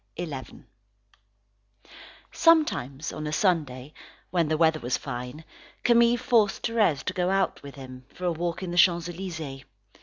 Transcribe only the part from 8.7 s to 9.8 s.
the Champs Elysees.